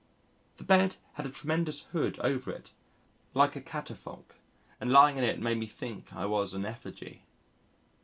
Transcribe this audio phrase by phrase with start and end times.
[0.57, 2.71] The bed had a tremendous hood over it
[3.35, 4.33] like a catafalque,
[4.79, 7.27] and lying in it made me think I was an effigy.